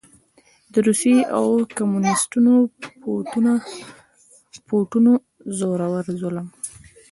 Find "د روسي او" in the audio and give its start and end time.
0.73-1.45